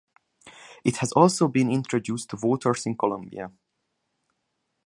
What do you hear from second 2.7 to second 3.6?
in Colombia.